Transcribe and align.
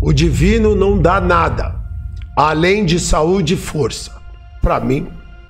O 0.00 0.14
divino 0.14 0.74
não 0.74 0.96
dá 0.96 1.20
nada, 1.20 1.74
além 2.34 2.86
de 2.86 2.98
saúde 2.98 3.52
e 3.52 3.56
força. 3.56 4.12
Para 4.62 4.80
mim, 4.80 5.08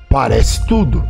parece 0.09 0.67
tudo. 0.67 1.07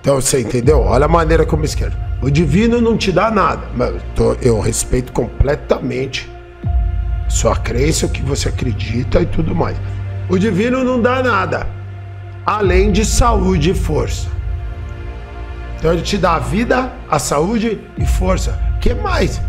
Então 0.00 0.20
você 0.20 0.40
entendeu? 0.40 0.82
Olha 0.82 1.06
a 1.06 1.08
maneira 1.08 1.44
como 1.44 1.64
esquerdo. 1.64 1.96
O 2.22 2.30
divino 2.30 2.80
não 2.80 2.96
te 2.96 3.10
dá 3.10 3.28
nada, 3.28 3.66
mas 3.74 3.94
eu 4.40 4.60
respeito 4.60 5.12
completamente 5.12 6.30
sua 7.28 7.56
crença, 7.56 8.06
o 8.06 8.08
que 8.08 8.22
você 8.22 8.48
acredita 8.48 9.20
e 9.20 9.26
tudo 9.26 9.52
mais. 9.52 9.76
O 10.28 10.38
divino 10.38 10.84
não 10.84 11.02
dá 11.02 11.24
nada, 11.24 11.66
além 12.46 12.92
de 12.92 13.04
saúde 13.04 13.70
e 13.70 13.74
força. 13.74 14.28
Então 15.76 15.92
ele 15.92 16.02
te 16.02 16.16
dá 16.16 16.36
a 16.36 16.38
vida, 16.38 16.92
a 17.10 17.18
saúde 17.18 17.80
e 17.98 18.06
força. 18.06 18.65
Que 18.86 18.94
mais 18.94 19.40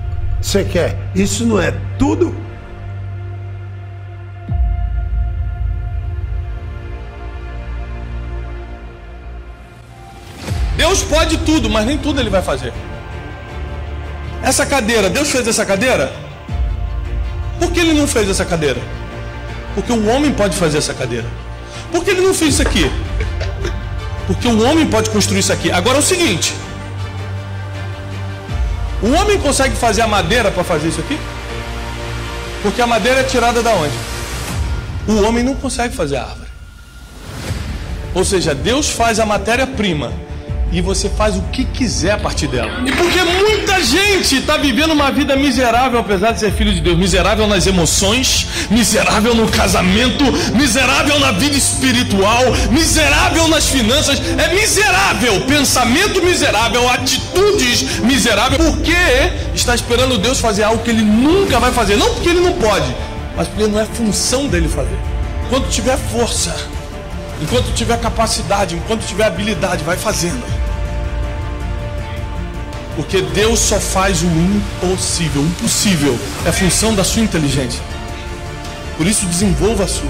você 0.41 0.63
quer? 0.63 0.97
Isso 1.13 1.45
não 1.45 1.61
é 1.61 1.71
tudo? 1.99 2.35
Deus 10.75 11.03
pode 11.03 11.37
tudo, 11.37 11.69
mas 11.69 11.85
nem 11.85 11.99
tudo 11.99 12.19
ele 12.19 12.31
vai 12.31 12.41
fazer. 12.41 12.73
Essa 14.41 14.65
cadeira, 14.65 15.07
Deus 15.07 15.29
fez 15.29 15.47
essa 15.47 15.63
cadeira? 15.63 16.11
Por 17.59 17.71
que 17.71 17.79
ele 17.79 17.93
não 17.93 18.07
fez 18.07 18.27
essa 18.27 18.43
cadeira? 18.43 18.81
Porque 19.75 19.93
o 19.93 20.07
homem 20.07 20.33
pode 20.33 20.57
fazer 20.57 20.79
essa 20.79 20.95
cadeira. 20.95 21.27
Por 21.91 22.03
que 22.03 22.09
ele 22.09 22.21
não 22.21 22.33
fez 22.33 22.55
isso 22.55 22.63
aqui? 22.63 22.91
Porque 24.25 24.47
o 24.47 24.63
homem 24.67 24.87
pode 24.87 25.11
construir 25.11 25.41
isso 25.41 25.53
aqui. 25.53 25.71
Agora 25.71 25.97
é 25.97 25.99
o 25.99 26.03
seguinte: 26.03 26.55
o 29.07 29.13
homem 29.13 29.39
consegue 29.39 29.75
fazer 29.75 30.01
a 30.01 30.07
madeira 30.07 30.51
para 30.51 30.63
fazer 30.63 30.89
isso 30.89 30.99
aqui? 30.99 31.17
Porque 32.61 32.81
a 32.81 32.87
madeira 32.87 33.21
é 33.21 33.23
tirada 33.23 33.63
da 33.63 33.71
onde? 33.71 33.95
O 35.07 35.23
homem 35.25 35.43
não 35.43 35.55
consegue 35.55 35.95
fazer 35.95 36.17
a 36.17 36.23
árvore. 36.23 36.49
Ou 38.13 38.25
seja, 38.25 38.53
Deus 38.53 38.89
faz 38.89 39.19
a 39.19 39.25
matéria-prima 39.25 40.11
e 40.71 40.81
você 40.81 41.09
faz 41.09 41.35
o 41.35 41.41
que 41.43 41.63
quiser 41.63 42.11
a 42.11 42.17
partir 42.17 42.47
dela. 42.47 42.83
E 42.85 42.91
porque 42.91 43.23
muita 43.23 43.81
gente 43.83 44.37
está 44.37 44.57
vivendo 44.57 44.91
uma 44.91 45.11
vida 45.11 45.35
miserável, 45.35 45.99
apesar 45.99 46.31
de 46.33 46.39
ser 46.39 46.51
filho 46.51 46.73
de 46.73 46.81
Deus, 46.81 46.97
miserável 46.97 47.47
nas 47.47 47.65
emoções, 47.65 48.47
miserável 48.69 49.33
no 49.33 49.47
casamento, 49.47 50.23
miserável 50.55 51.19
na 51.19 51.31
vida 51.31 51.55
espiritual, 51.55 52.43
miserável 52.69 53.47
nas 53.47 53.69
finanças, 53.69 54.21
é 54.37 54.53
miserável, 54.53 55.41
pensamento 55.41 56.21
miserável, 56.23 56.89
atitudes 56.89 57.99
miseráveis, 57.99 58.61
porque 58.61 58.91
está 59.55 59.73
esperando 59.73 60.17
Deus 60.17 60.39
fazer 60.39 60.63
algo 60.63 60.83
que 60.83 60.89
ele 60.89 61.03
nunca 61.03 61.59
vai 61.59 61.71
fazer, 61.71 61.95
não 61.95 62.13
porque 62.13 62.29
ele 62.29 62.41
não 62.41 62.53
pode, 62.53 62.93
mas 63.35 63.47
porque 63.47 63.67
não 63.67 63.79
é 63.79 63.85
função 63.85 64.47
dele 64.47 64.67
fazer. 64.67 64.97
Quando 65.49 65.69
tiver 65.69 65.97
força, 65.97 66.53
Enquanto 67.41 67.73
tiver 67.73 67.99
capacidade, 67.99 68.75
enquanto 68.75 69.05
tiver 69.05 69.25
habilidade, 69.25 69.83
vai 69.83 69.95
fazendo. 69.95 70.43
Porque 72.95 73.21
Deus 73.21 73.59
só 73.59 73.79
faz 73.79 74.23
o 74.23 74.25
impossível. 74.25 75.43
O 75.43 75.45
impossível 75.45 76.17
é 76.45 76.51
função 76.51 76.95
da 76.95 77.03
sua 77.03 77.21
inteligência. 77.21 77.81
Por 78.97 79.05
isso, 79.05 79.25
desenvolva 79.27 79.83
a 79.83 79.87
sua. 79.87 80.09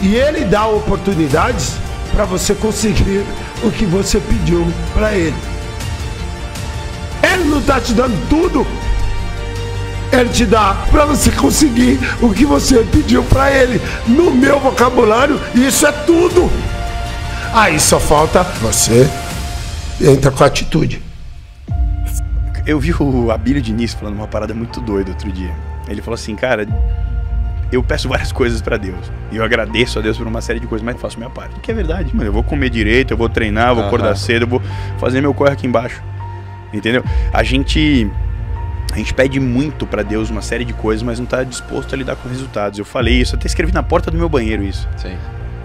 E 0.00 0.14
Ele 0.14 0.44
dá 0.44 0.66
oportunidades 0.66 1.72
para 2.12 2.24
você 2.24 2.54
conseguir 2.54 3.24
o 3.62 3.70
que 3.70 3.86
você 3.86 4.20
pediu 4.20 4.70
para 4.92 5.14
Ele. 5.14 5.36
Ele 7.22 7.44
não 7.44 7.58
está 7.58 7.80
te 7.80 7.92
dando 7.94 8.28
tudo. 8.28 8.66
Ele 10.10 10.28
te 10.30 10.46
dá 10.46 10.74
para 10.90 11.04
você 11.04 11.30
conseguir 11.30 11.98
o 12.20 12.32
que 12.32 12.44
você 12.44 12.82
pediu 12.84 13.22
para 13.24 13.50
Ele. 13.50 13.80
No 14.06 14.30
meu 14.30 14.58
vocabulário, 14.58 15.40
isso 15.54 15.86
é 15.86 15.92
tudo. 15.92 16.50
Aí 17.52 17.78
só 17.78 18.00
falta 18.00 18.42
você 18.60 19.08
entra 20.00 20.30
com 20.30 20.44
atitude. 20.44 21.02
Eu 22.66 22.78
vi 22.78 22.92
o 22.92 23.30
Abílio 23.30 23.62
Diniz 23.62 23.94
falando 23.94 24.14
uma 24.14 24.28
parada 24.28 24.52
muito 24.54 24.80
doida 24.80 25.10
outro 25.10 25.32
dia. 25.32 25.54
Ele 25.88 26.02
falou 26.02 26.14
assim, 26.14 26.36
cara, 26.36 26.66
eu 27.72 27.82
peço 27.82 28.08
várias 28.08 28.32
coisas 28.32 28.60
para 28.60 28.76
Deus. 28.76 29.10
E 29.30 29.36
eu 29.36 29.44
agradeço 29.44 29.98
a 29.98 30.02
Deus 30.02 30.16
por 30.16 30.26
uma 30.26 30.40
série 30.40 30.60
de 30.60 30.66
coisas, 30.66 30.84
mas 30.84 31.00
faço 31.00 31.18
minha 31.18 31.30
parte. 31.30 31.58
Que 31.60 31.70
é 31.70 31.74
verdade, 31.74 32.14
mano. 32.14 32.28
Eu 32.28 32.32
vou 32.32 32.42
comer 32.42 32.70
direito, 32.70 33.12
eu 33.12 33.16
vou 33.16 33.28
treinar, 33.28 33.70
eu 33.70 33.74
vou 33.74 33.82
uhum. 33.84 33.88
acordar 33.88 34.16
cedo, 34.16 34.42
eu 34.42 34.48
vou 34.48 34.62
fazer 34.98 35.20
meu 35.20 35.32
corre 35.32 35.52
aqui 35.52 35.66
embaixo. 35.66 36.02
Entendeu? 36.72 37.02
A 37.32 37.42
gente 37.42 38.10
a 38.92 38.96
gente 38.96 39.12
pede 39.14 39.38
muito 39.38 39.86
para 39.86 40.02
Deus 40.02 40.30
uma 40.30 40.42
série 40.42 40.64
de 40.64 40.72
coisas, 40.72 41.02
mas 41.02 41.18
não 41.18 41.24
está 41.24 41.44
disposto 41.44 41.94
a 41.94 41.98
lidar 41.98 42.16
com 42.16 42.28
resultados. 42.28 42.78
Eu 42.78 42.84
falei 42.84 43.20
isso, 43.20 43.36
até 43.36 43.46
escrevi 43.46 43.72
na 43.72 43.82
porta 43.82 44.10
do 44.10 44.16
meu 44.16 44.28
banheiro 44.28 44.62
isso. 44.62 44.88
Sim. 44.96 45.16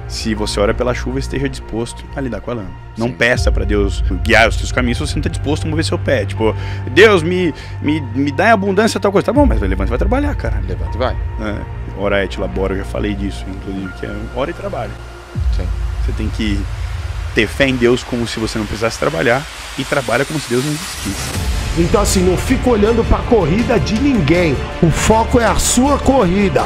Se 0.08 0.36
você 0.36 0.60
ora 0.60 0.74
pela 0.74 0.94
chuva, 0.94 1.18
esteja 1.18 1.50
disposto 1.50 2.06
a 2.16 2.22
lidar 2.22 2.42
com 2.42 2.52
a 2.52 2.54
lama. 2.56 2.70
Não 2.98 3.08
Sim. 3.08 3.14
peça 3.14 3.52
para 3.52 3.66
Deus 3.66 4.04
guiar 4.24 4.48
os 4.48 4.56
seus 4.56 4.72
caminhos 4.72 4.98
se 4.98 5.08
você 5.08 5.16
não 5.16 5.22
está 5.22 5.30
disposto 5.30 5.66
a 5.66 5.70
mover 5.70 5.86
seu 5.86 5.98
pé. 5.98 6.26
Tipo, 6.26 6.56
Deus, 6.92 7.24
me, 7.24 7.54
me, 7.82 8.02
me 8.14 8.32
dá 8.32 8.50
em 8.50 8.52
abundância 8.52 9.00
tal 9.00 9.12
coisa. 9.12 9.26
Tá 9.26 9.34
bom, 9.34 9.46
mas 9.46 9.60
levanta 9.62 9.86
e 9.86 9.90
vai 9.90 9.98
trabalhar, 9.98 10.36
cara. 10.36 10.62
Levanta 10.68 10.96
e 10.96 11.00
vai. 11.00 11.18
É, 11.42 11.62
ora 11.98 12.24
et 12.24 12.38
labora, 12.38 12.74
eu 12.74 12.80
já 12.80 12.86
falei 12.86 13.16
disso, 13.16 13.46
inclusive, 13.48 13.92
que 13.94 14.06
é 14.06 14.16
ora 14.36 14.52
e 14.52 14.54
trabalho. 14.54 14.92
Sim. 15.56 15.68
Você 16.06 16.12
tem 16.12 16.30
que 16.30 16.62
ter 17.34 17.48
fé 17.48 17.68
em 17.68 17.76
Deus 17.76 18.04
como 18.04 18.28
se 18.28 18.40
você 18.40 18.58
não 18.58 18.66
precisasse 18.66 19.00
trabalhar 19.00 19.46
e 19.78 19.84
trabalha 19.84 20.26
como 20.26 20.40
se 20.40 20.50
Deus 20.50 20.64
não 20.64 20.72
existisse. 20.72 21.54
Então, 21.78 22.02
assim, 22.02 22.22
não 22.22 22.38
fica 22.38 22.70
olhando 22.70 23.04
para 23.04 23.18
a 23.18 23.24
corrida 23.24 23.80
de 23.80 24.00
ninguém. 24.00 24.56
O 24.82 24.92
foco 24.92 25.40
é 25.40 25.46
a 25.46 25.56
sua 25.56 25.98
corrida. 25.98 26.64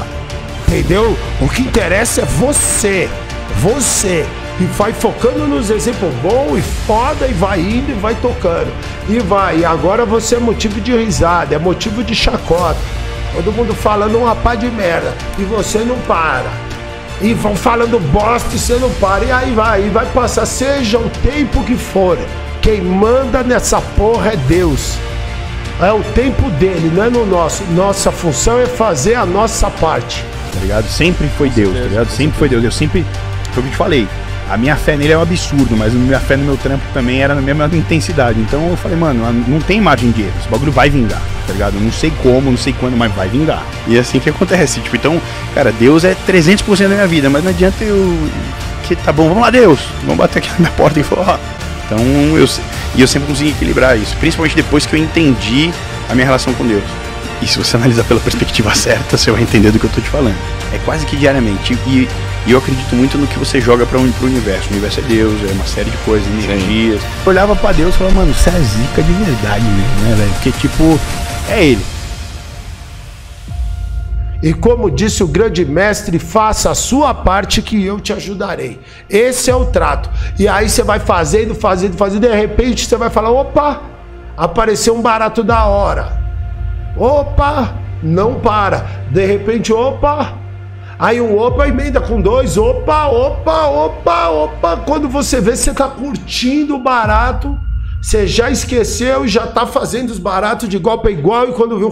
Entendeu? 0.67 1.17
O 1.39 1.47
que 1.47 1.61
interessa 1.61 2.21
é 2.21 2.25
você. 2.25 3.09
Você. 3.61 4.25
E 4.59 4.65
vai 4.65 4.91
focando 4.91 5.47
nos 5.47 5.69
exemplos 5.69 6.13
bons 6.15 6.57
e 6.57 6.61
foda 6.85 7.27
e 7.27 7.33
vai 7.33 7.59
indo 7.59 7.91
e 7.91 7.93
vai 7.93 8.15
tocando. 8.15 8.71
E 9.07 9.19
vai. 9.19 9.59
E 9.59 9.65
agora 9.65 10.05
você 10.05 10.35
é 10.35 10.39
motivo 10.39 10.81
de 10.81 10.91
risada, 10.91 11.55
é 11.55 11.59
motivo 11.59 12.03
de 12.03 12.13
chacota. 12.13 12.79
Todo 13.33 13.53
mundo 13.53 13.73
falando 13.73 14.17
uma 14.17 14.35
pá 14.35 14.55
de 14.55 14.69
merda. 14.69 15.13
E 15.37 15.43
você 15.43 15.79
não 15.79 15.97
para. 15.99 16.66
E 17.21 17.33
vão 17.33 17.55
falando 17.55 17.99
bosta 18.11 18.55
e 18.55 18.59
você 18.59 18.75
não 18.75 18.91
para. 18.91 19.25
E 19.25 19.31
aí 19.31 19.51
vai. 19.53 19.87
E 19.87 19.89
vai 19.89 20.05
passar, 20.07 20.45
seja 20.45 20.99
o 20.99 21.09
tempo 21.09 21.63
que 21.63 21.75
for. 21.75 22.17
Quem 22.61 22.81
manda 22.81 23.43
nessa 23.43 23.81
porra 23.81 24.33
é 24.33 24.37
Deus. 24.37 24.97
É 25.81 25.91
o 25.91 26.01
tempo 26.15 26.49
dele, 26.51 26.91
não 26.93 27.03
é 27.03 27.09
no 27.09 27.25
nosso. 27.25 27.63
Nossa 27.71 28.11
função 28.11 28.59
é 28.59 28.65
fazer 28.65 29.15
a 29.15 29.25
nossa 29.25 29.69
parte. 29.69 30.23
Tá 30.53 30.59
ligado? 30.59 30.87
Sempre 30.87 31.27
foi 31.37 31.49
Deus, 31.49 31.73
tá 31.73 31.83
ligado? 31.83 32.09
Sempre 32.09 32.37
foi 32.37 32.49
Deus. 32.49 32.63
Eu 32.63 32.71
sempre. 32.71 33.05
Foi 33.51 33.61
o 33.61 33.63
que 33.63 33.69
eu 33.69 33.71
te 33.71 33.77
falei. 33.77 34.07
A 34.49 34.55
minha 34.55 34.75
fé 34.75 34.95
nele 34.95 35.11
é 35.11 35.17
um 35.17 35.21
absurdo, 35.21 35.75
mas 35.75 35.93
a 35.93 35.97
minha 35.97 36.19
fé 36.19 36.37
no 36.37 36.45
meu 36.45 36.55
trampo 36.57 36.83
também 36.93 37.21
era 37.21 37.35
na 37.35 37.41
mesma 37.41 37.69
intensidade. 37.73 38.39
Então 38.39 38.69
eu 38.69 38.77
falei, 38.77 38.97
mano, 38.97 39.23
não 39.47 39.59
tem 39.59 39.81
margem 39.81 40.09
de 40.11 40.21
erro. 40.21 40.33
Esse 40.39 40.47
bagulho 40.47 40.71
vai 40.71 40.89
vingar, 40.89 41.21
tá 41.47 41.53
ligado? 41.53 41.79
não 41.79 41.91
sei 41.91 42.11
como, 42.21 42.51
não 42.51 42.57
sei 42.57 42.73
quando, 42.73 42.97
mas 42.97 43.11
vai 43.13 43.29
vingar. 43.29 43.65
E 43.87 43.97
é 43.97 43.99
assim 43.99 44.19
que 44.19 44.29
acontece. 44.29 44.81
Tipo, 44.81 44.97
então, 44.97 45.21
cara, 45.55 45.71
Deus 45.71 46.03
é 46.03 46.15
300% 46.27 46.83
da 46.83 46.95
minha 46.95 47.07
vida, 47.07 47.29
mas 47.29 47.43
não 47.43 47.49
adianta 47.49 47.83
eu. 47.83 48.29
Que 48.83 48.95
tá 48.95 49.11
bom, 49.11 49.29
vamos 49.29 49.41
lá, 49.41 49.49
Deus. 49.49 49.79
Vamos 50.01 50.17
bater 50.17 50.39
aqui 50.39 50.49
na 50.59 50.59
minha 50.59 50.71
porta 50.71 50.99
e 50.99 51.03
falar, 51.03 51.39
ó 51.41 51.57
então 51.87 52.37
eu, 52.37 52.47
e 52.95 53.01
eu 53.01 53.07
sempre 53.07 53.29
consegui 53.29 53.51
equilibrar 53.51 53.97
isso, 53.97 54.15
principalmente 54.17 54.55
depois 54.55 54.85
que 54.85 54.93
eu 54.93 54.99
entendi 54.99 55.71
a 56.09 56.13
minha 56.13 56.25
relação 56.25 56.53
com 56.53 56.67
Deus. 56.67 56.83
E 57.41 57.47
se 57.47 57.57
você 57.57 57.77
analisar 57.77 58.03
pela 58.03 58.19
perspectiva 58.19 58.73
certa, 58.75 59.17
você 59.17 59.31
vai 59.31 59.41
entender 59.41 59.71
do 59.71 59.79
que 59.79 59.85
eu 59.85 59.89
estou 59.89 60.03
te 60.03 60.09
falando. 60.09 60.35
É 60.73 60.77
quase 60.79 61.05
que 61.05 61.15
diariamente. 61.15 61.77
E, 61.87 62.07
e 62.45 62.51
eu 62.51 62.57
acredito 62.57 62.93
muito 62.95 63.17
no 63.17 63.25
que 63.25 63.39
você 63.39 63.61
joga 63.61 63.85
para 63.85 63.97
o 63.97 64.01
universo. 64.01 64.67
O 64.69 64.71
universo 64.71 64.99
é 64.99 65.03
Deus, 65.03 65.39
é 65.49 65.53
uma 65.53 65.65
série 65.65 65.89
de 65.89 65.97
coisas, 65.97 66.27
energias. 66.43 67.01
Eu 67.25 67.29
olhava 67.29 67.55
para 67.55 67.71
Deus 67.73 67.95
e 67.95 67.97
falava, 67.97 68.15
mano, 68.15 68.33
você 68.33 68.49
é 68.49 68.59
zica 68.59 69.01
de 69.01 69.13
verdade 69.13 69.63
mesmo, 69.63 70.01
né, 70.01 70.15
velho? 70.17 70.31
Porque, 70.33 70.51
tipo, 70.51 70.99
é 71.49 71.63
Ele. 71.63 71.97
E 74.41 74.53
como 74.53 74.91
disse 74.91 75.23
o 75.23 75.27
grande 75.27 75.65
mestre, 75.65 76.19
faça 76.19 76.69
a 76.69 76.75
sua 76.75 77.13
parte 77.13 77.61
que 77.61 77.83
eu 77.83 77.99
te 77.99 78.13
ajudarei. 78.13 78.79
Esse 79.09 79.49
é 79.49 79.55
o 79.55 79.65
trato. 79.65 80.09
E 80.37 80.47
aí 80.47 80.69
você 80.69 80.83
vai 80.83 80.99
fazendo, 80.99 81.55
fazendo, 81.55 81.97
fazendo, 81.97 82.21
de 82.21 82.35
repente 82.35 82.85
você 82.85 82.95
vai 82.95 83.09
falar: 83.09 83.31
opa, 83.31 83.81
apareceu 84.35 84.95
um 84.95 85.01
barato 85.01 85.43
da 85.43 85.65
hora. 85.65 86.21
Opa, 86.95 87.75
não 88.03 88.35
para. 88.35 88.85
De 89.11 89.25
repente, 89.25 89.73
opa. 89.73 90.33
Aí 90.99 91.21
um 91.21 91.37
opa 91.37 91.67
emenda 91.67 92.01
com 92.01 92.21
dois, 92.21 92.57
opa, 92.57 93.07
opa, 93.07 93.67
opa, 93.67 94.29
opa. 94.29 94.77
Quando 94.77 95.07
você 95.07 95.41
vê, 95.41 95.55
você 95.55 95.73
tá 95.73 95.87
curtindo 95.87 96.75
o 96.75 96.79
barato, 96.79 97.57
você 98.01 98.27
já 98.27 98.49
esqueceu 98.49 99.25
e 99.25 99.27
já 99.27 99.47
tá 99.47 99.65
fazendo 99.65 100.11
os 100.11 100.19
baratos 100.19 100.69
de 100.69 100.77
igual 100.77 100.99
para 100.99 101.11
igual. 101.11 101.49
E 101.49 101.53
quando 101.53 101.77
viu, 101.77 101.89